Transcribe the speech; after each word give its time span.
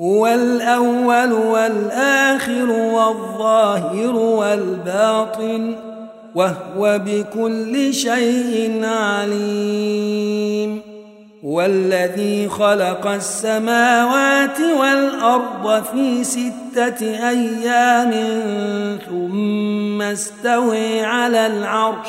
هو 0.00 0.26
الأول 0.26 1.32
والآخر 1.32 2.70
والظاهر 2.70 4.16
والباطن 4.16 5.74
وهو 6.34 7.00
بكل 7.06 7.94
شيء 7.94 8.80
عليم. 8.84 10.80
والذي 11.42 12.48
خلق 12.48 13.06
السماوات 13.06 14.60
والأرض 14.80 15.84
في 15.84 16.24
ستة 16.24 17.28
أيام 17.28 18.12
ثم 19.08 20.02
استوي 20.02 21.04
على 21.04 21.46
العرش 21.46 22.08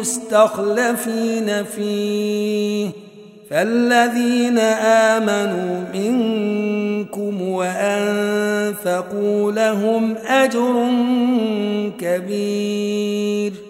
مستخلفين 0.00 1.64
فيه. 1.64 2.90
فالذين 3.50 4.58
آمنوا 4.58 5.84
منكم 5.94 7.42
وأنفقوا 7.42 9.52
لهم 9.52 10.16
أجر 10.16 10.88
كبير. 12.00 13.69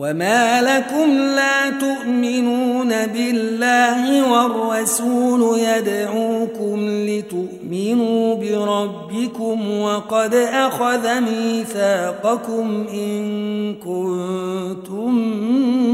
وما 0.00 0.62
لكم 0.62 1.10
لا 1.12 1.70
تؤمنون 1.70 3.06
بالله 3.06 4.32
والرسول 4.32 5.58
يدعوكم 5.58 7.06
لتؤمنوا 7.06 8.34
بربكم 8.34 9.80
وقد 9.80 10.34
أخذ 10.34 11.20
ميثاقكم 11.20 12.86
إن 12.92 13.74
كنتم 13.74 15.10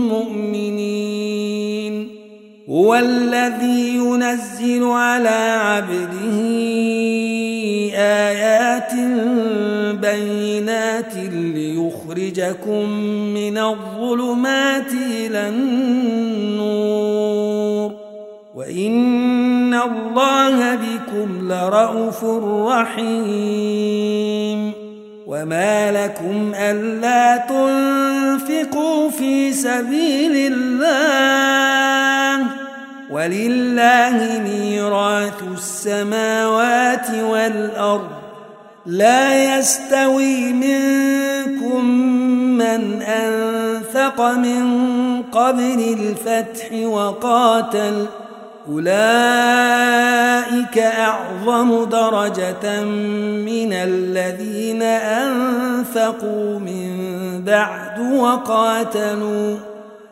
مؤمنين 0.09 2.09
هو 2.71 2.95
الذي 2.95 3.97
ينزل 3.97 4.85
على 4.85 5.59
عبده 5.61 6.37
آيات 7.95 8.93
بينات 10.07 11.15
ليخرجكم 11.33 12.91
من 13.35 13.59
الظلمات 13.59 14.93
إلى 14.93 15.49
النور 15.49 16.87
وإن 18.55 19.75
الله 19.75 20.75
بكم 20.75 21.53
لرءوف 21.53 22.25
رحيم 22.69 24.73
وما 25.27 26.05
لكم 26.05 26.53
ألا 26.55 27.37
تنفقوا 27.37 29.11
في 29.11 29.53
سبيل 29.53 30.53
الله 30.53 32.47
ولله 33.11 34.43
ميراث 34.45 35.43
السماوات 35.55 37.11
والأرض 37.11 38.16
لا 38.87 39.59
يستوي 39.59 40.53
منكم 40.53 41.85
من 42.59 43.03
أنفق 43.03 44.21
من 44.21 44.67
قبل 45.23 45.97
الفتح 45.99 46.73
وقاتل 46.73 48.07
أولئك 48.69 49.19
أعظم 50.79 51.85
درجة 51.85 52.85
من 52.85 53.73
الذين 53.73 54.83
أنفقوا 54.83 56.59
من 56.59 56.97
بعد 57.47 58.01
وقاتلوا 58.13 59.57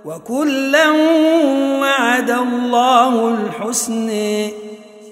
وكلا 0.04 0.90
وعد 1.80 2.30
الله 2.30 3.28
الحسن 3.28 4.10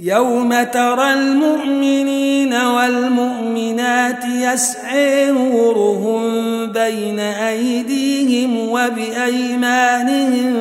يوم 0.00 0.62
ترى 0.62 1.12
المؤمنين 1.12 2.54
والمؤمنات 2.54 4.24
يسعي 4.24 5.30
نورهم 5.30 6.22
بين 6.66 7.20
أيديهم 7.20 8.58
وبأيمانهم 8.68 10.54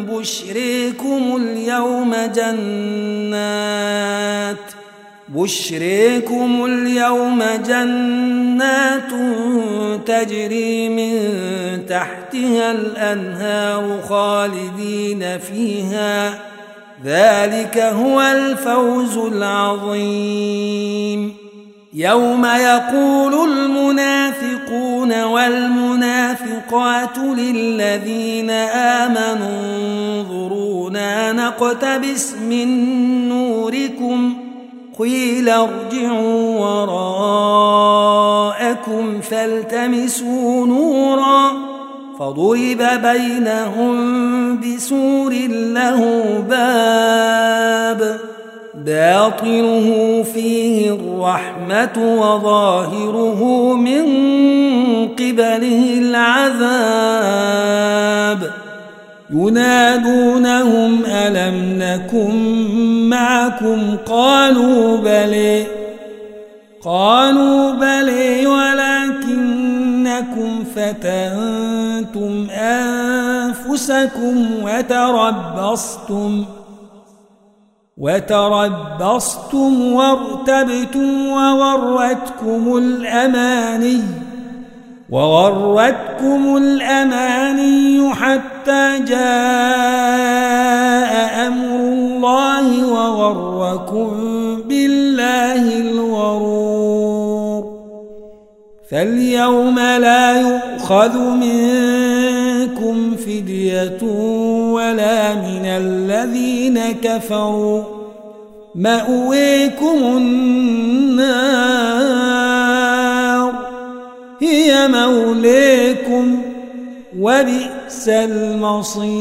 بشريكم 0.00 1.36
اليوم 1.36 2.14
جنات 2.34 3.54
بشريكم 5.28 6.64
اليوم 6.64 7.42
جنات 7.66 9.10
تجري 10.06 10.88
من 10.88 11.18
تحتها 11.88 12.72
الأنهار 12.72 14.00
خالدين 14.08 15.38
فيها 15.38 16.53
ذلك 17.04 17.78
هو 17.78 18.20
الفوز 18.20 19.18
العظيم. 19.18 21.34
يوم 21.94 22.44
يقول 22.44 23.50
المنافقون 23.50 25.22
والمنافقات 25.22 27.18
للذين 27.18 28.50
آمنوا 28.50 30.20
انظرونا 30.20 31.32
نقتبس 31.32 32.34
من 32.34 33.28
نوركم. 33.28 34.36
قيل 34.98 35.48
ارجعوا 35.48 36.60
وراءكم 36.60 38.00
فالتمسوا 39.20 40.66
نورا. 40.66 41.73
فضرب 42.18 42.82
بينهم 43.02 43.94
بسور 44.60 45.32
له 45.50 46.00
باب 46.50 48.20
باطنه 48.74 50.22
فيه 50.34 50.90
الرحمة 50.90 51.96
وظاهره 52.20 53.72
من 53.74 54.04
قبله 55.08 55.98
العذاب. 55.98 57.34
ينادونهم 59.30 61.04
ألم 61.06 61.78
نكن 61.78 62.34
معكم؟ 63.08 63.96
قالوا 64.06 64.96
بلي 64.96 65.66
قالوا 66.84 67.72
بلي 67.72 68.46
ولكنكم 68.46 69.64
فتنتم 70.76 71.63
أنفسكم 73.74 74.46
وتربصتم 74.62 76.44
وتربصتم 77.98 79.92
وارتبتم 79.92 81.26
وورتكم 81.26 82.76
الأماني 82.76 84.00
وغرتكم 85.10 86.56
الأماني 86.56 88.14
حتى 88.14 88.98
جاء 88.98 89.24
أمر 91.46 91.76
الله 91.76 92.86
وغركم 92.86 94.10
بالله 94.68 95.80
الغرور 95.80 97.04
فاليوم 98.90 99.78
لا 99.78 100.40
يؤخذ 100.40 101.18
منكم 102.64 103.16
فدية 103.16 104.02
ولا 104.72 105.34
من 105.34 105.64
الذين 105.64 106.80
كفروا 107.02 107.82
مأويكم 108.74 110.16
النار 110.16 111.44
هي 114.40 114.88
موليكم 114.88 116.42
وبئس 117.18 118.08
المصير. 118.08 119.14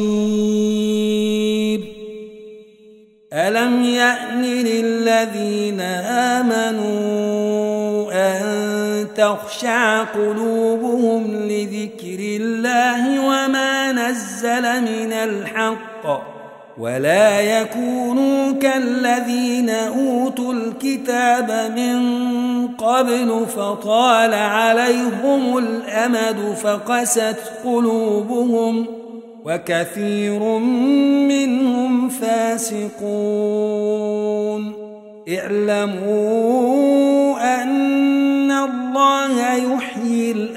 ألم 3.34 3.84
يأن 3.84 4.42
للذين 4.42 5.82
آمنوا 5.82 7.33
أن 8.24 9.08
تخشع 9.16 10.04
قلوبهم 10.04 11.28
لذكر 11.28 12.20
الله 12.20 13.20
وما 13.20 13.92
نزل 13.92 14.82
من 14.82 15.14
الحق 15.14 16.34
ولا 16.78 17.42
يكونوا 17.42 18.52
كالذين 18.52 19.70
أوتوا 19.70 20.54
الكتاب 20.54 21.72
من 21.78 22.24
قبل 22.68 23.46
فطال 23.56 24.34
عليهم 24.34 25.58
الأمد 25.58 26.56
فقست 26.64 27.52
قلوبهم 27.66 28.86
وكثير 29.46 30.40
منهم 31.28 32.10
فاسقون 32.10 32.94
اعلموا 35.30 36.83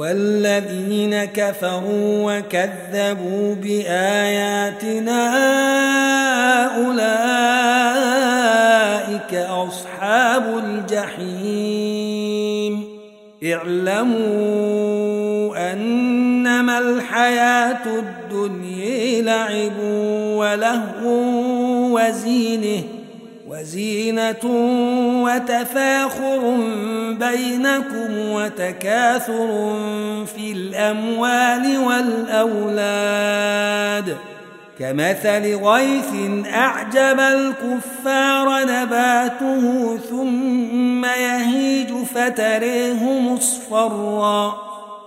والذين 0.00 1.24
كفروا 1.24 2.38
وكذبوا 2.38 3.54
بآياتنا 3.54 5.20
أولئك 6.76 7.34
أصحاب 9.34 10.62
الجحيم. 10.64 11.80
اعلموا 13.44 14.12
أنما 15.72 16.78
الحياة 16.78 17.86
الدنيا 17.86 19.22
لعب 19.22 19.78
ولهو 20.36 21.10
وزينه 21.96 22.82
وزينة 23.50 24.44
وتفاخر 25.24 26.56
بينكم 27.10 28.18
وتكاثر 28.18 29.76
في 30.36 30.52
الأموال 30.52 31.78
والأولاد. 32.46 34.16
كمثل 34.78 35.54
غيث 35.54 36.14
أعجب 36.54 37.20
الكفار 37.20 38.62
نباته 38.62 39.96
ثم 40.10 41.04
يهيج 41.04 41.92
فتريه 42.14 43.04
مصفرا. 43.04 44.54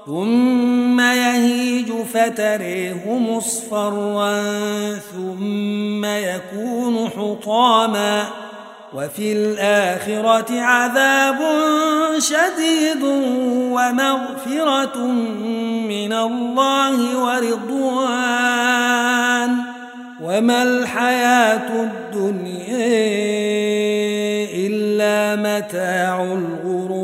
ثم 0.06 1.00
يهيج 1.00 1.92
فتريه 2.14 3.18
مصفرا. 3.18 4.44
ثم 5.14 5.93
يكون 6.06 7.10
حطاما 7.10 8.24
وفي 8.94 9.34
الآخرة 9.34 10.62
عذاب 10.62 11.40
شديد 12.18 13.04
ومغفرة 13.72 14.98
من 15.88 16.14
الله 16.14 17.26
ورضوان. 17.26 18.64
وما 20.24 20.64
الحياة 20.64 21.84
الدنيا 21.84 22.74
إلا 24.68 25.36
متاع 25.36 26.24
الغرور. 26.24 27.04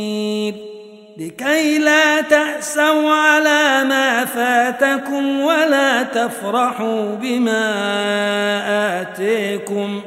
لكي 1.21 1.77
لا 1.77 2.21
تأسوا 2.21 3.11
على 3.11 3.83
ما 3.83 4.25
فاتكم 4.25 5.41
ولا 5.41 6.03
تفرحوا 6.03 7.15
بما 7.15 7.61
آتيكم. 9.01 10.01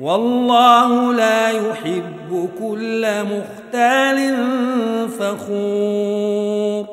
والله 0.00 1.14
لا 1.14 1.50
يحب 1.50 2.48
كل 2.60 3.06
مختال 3.22 4.36
فخور. 5.18 6.86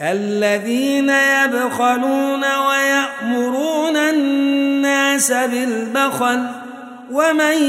الذين 0.00 1.10
يبخلون 1.10 2.44
ويأمرون 2.44 3.96
الناس 3.96 5.32
بالبخل 5.32 6.59
ومن 7.10 7.62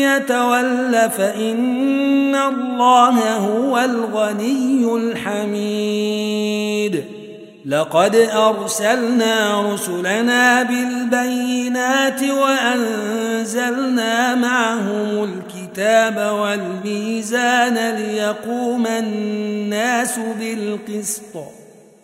يتول 0.00 1.10
فإن 1.10 2.34
الله 2.34 3.36
هو 3.36 3.78
الغني 3.78 4.96
الحميد 4.96 6.42
لقد 7.66 8.16
أرسلنا 8.16 9.72
رسلنا 9.72 10.62
بالبينات 10.62 12.22
وأنزلنا 12.22 14.04
معهم 14.34 15.24
الكتاب 15.24 16.32
والميزان 16.40 17.96
ليقوم 17.96 18.86
الناس 18.86 20.18
بالقسط 20.38 21.36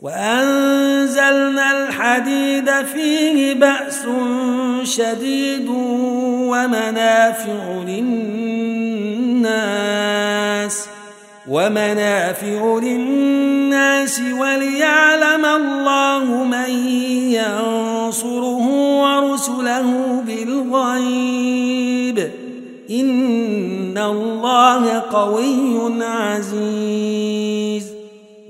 وأنزلنا 0.03 1.71
الحديد 1.71 2.71
فيه 2.71 3.55
بأس 3.55 4.03
شديد 4.83 5.69
ومنافع 6.49 7.83
للناس 7.87 8.49
ومنافع 11.49 12.78
للناس 12.83 14.21
وليعلم 14.40 15.45
الله 15.47 16.25
من 16.45 16.71
ينصره 17.33 18.67
ورسله 19.02 20.23
بالغيب. 20.26 22.19
إن 22.90 23.99
الله 23.99 24.99
قوي 24.99 26.05
عزيز. 26.05 27.99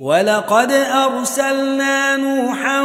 ولقد 0.00 0.72
أرسلنا 0.72 2.16
نوحا 2.16 2.80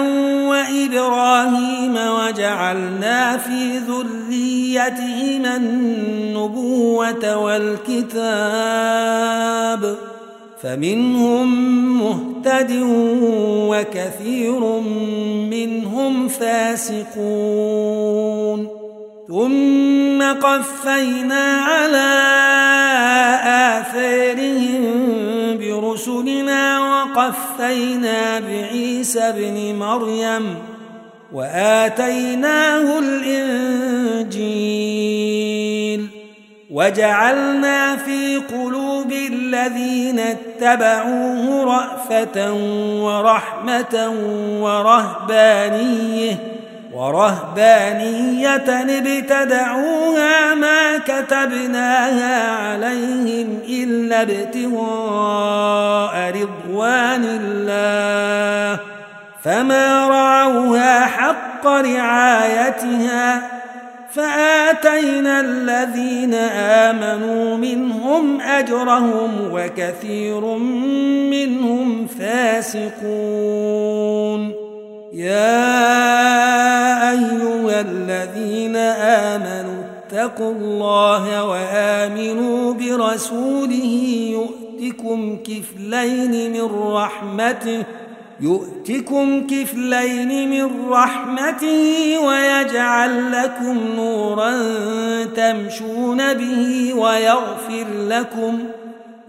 وإبراهيم 0.50 1.98
وجعلنا 1.98 3.38
في 3.38 3.80
ذريتهما 4.74 5.56
النبوة 5.56 7.38
والكتاب 7.38 8.14
فمنهم 10.62 11.48
مهتد 12.00 12.80
وكثير 13.70 14.60
منهم 15.50 16.28
فاسقون 16.28 17.14
ثم 19.28 20.22
قفينا 20.22 21.58
على 21.58 22.14
آثارهم 23.80 24.84
برسلنا 25.58 26.80
وقفينا 26.80 28.40
بعيسى 28.40 29.20
ابن 29.20 29.76
مريم 29.76 30.56
وآتيناه 31.34 33.00
الإنجيل 33.00 33.33
وجعلنا 36.74 37.96
في 37.96 38.38
قلوب 38.38 39.12
الذين 39.12 40.20
اتبعوه 40.20 41.66
رأفة 41.66 42.54
ورحمة 43.04 44.14
ورهبانية 44.62 46.36
ورهبانية 46.94 48.56
ابتدعوها 48.98 50.56
ما 50.56 50.98
كتبناها 50.98 52.52
عليهم 52.52 53.60
إلا 53.70 54.22
ابتغاء 54.22 55.54
رضوان 56.30 57.24
الله 57.26 58.80
فما 59.44 60.08
رعوها 60.08 61.06
حق 61.06 61.68
رعايتها 61.68 63.63
فآتينا 64.16 65.42
الذين 65.42 66.34
آمنوا 66.84 67.58
منهم 67.58 68.42
أجرهم 68.42 69.32
وكثير 69.52 70.42
منهم 71.30 72.08
فاسقون. 72.08 72.94
يا 75.14 75.82
أيها 77.12 77.82
الذين 77.82 78.76
آمنوا 78.76 79.84
اتقوا 80.14 80.52
الله 80.52 81.46
وآمنوا 81.46 82.74
برسوله 82.74 83.92
يؤتكم 84.32 85.38
كفلين 85.44 86.52
من 86.52 86.94
رحمته 86.94 87.84
يؤتكم 88.40 89.48
كفلين 89.48 90.50
من 90.50 90.90
رحمته 90.90 92.18
ويجعل 92.20 93.32
لكم 93.32 93.78
نورا 93.96 94.54
تمشون 95.36 96.34
به 96.34 96.94
ويغفر 96.94 97.86
لكم 98.08 98.60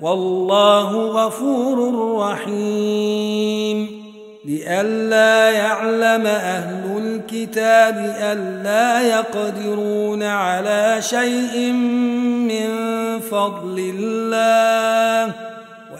والله 0.00 0.96
غفور 0.96 2.18
رحيم. 2.18 4.04
لئلا 4.44 5.50
يعلم 5.50 6.26
أهل 6.26 6.84
الكتاب 6.98 8.16
ألا 8.22 9.00
يقدرون 9.00 10.22
على 10.22 10.96
شيء 11.00 11.72
من 12.52 12.70
فضل 13.20 13.92
الله. 13.94 15.53